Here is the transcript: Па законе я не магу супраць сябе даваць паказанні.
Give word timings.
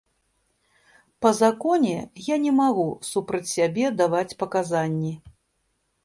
Па 1.25 1.29
законе 1.39 1.91
я 2.33 2.37
не 2.45 2.53
магу 2.61 2.85
супраць 3.09 3.51
сябе 3.51 3.91
даваць 4.01 4.37
паказанні. 4.41 5.13